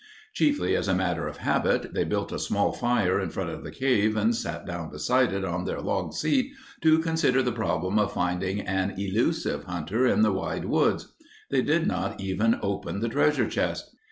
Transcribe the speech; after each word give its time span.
Chiefly 0.33 0.75
as 0.75 0.87
a 0.87 0.95
matter 0.95 1.27
of 1.27 1.37
habit 1.37 1.93
they 1.93 2.03
built 2.03 2.31
a 2.31 2.39
small 2.39 2.71
fire 2.71 3.19
in 3.19 3.29
front 3.29 3.51
of 3.51 3.63
the 3.63 3.69
Cave 3.69 4.17
and 4.17 4.35
sat 4.35 4.65
down 4.65 4.89
beside 4.89 5.31
it 5.31 5.45
on 5.45 5.63
their 5.65 5.79
log 5.79 6.11
seat 6.15 6.53
to 6.81 6.97
consider 6.97 7.43
the 7.43 7.51
problem 7.51 7.99
of 7.99 8.11
finding 8.13 8.61
an 8.61 8.95
elusive 8.97 9.65
hunter 9.65 10.07
in 10.07 10.23
the 10.23 10.33
wide 10.33 10.65
woods. 10.65 11.13
They 11.51 11.61
did 11.61 11.85
not 11.85 12.19
even 12.19 12.57
open 12.63 12.99
the 13.01 13.09
treasure 13.09 13.47
chest. 13.47 13.95